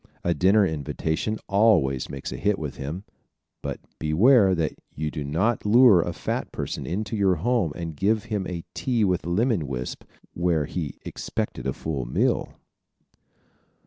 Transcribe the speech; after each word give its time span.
A 0.23 0.33
dinner 0.33 0.65
invitation 0.65 1.37
always 1.47 2.09
makes 2.09 2.31
a 2.31 2.37
hit 2.37 2.57
with 2.57 2.77
him, 2.77 3.03
but 3.61 3.79
beware 3.99 4.55
that 4.55 4.73
you 4.95 5.11
do 5.11 5.23
not 5.23 5.63
lure 5.63 6.01
a 6.01 6.11
fat 6.11 6.51
person 6.51 6.87
into 6.87 7.15
your 7.15 7.35
home 7.35 7.71
and 7.75 7.95
give 7.95 8.23
him 8.23 8.47
a 8.47 8.63
tea 8.73 9.03
with 9.03 9.27
lemon 9.27 9.67
wisp 9.67 10.03
where 10.33 10.65
he 10.65 10.97
expected 11.05 11.67
a 11.67 11.73
full 11.73 12.05
meal! 12.05 12.53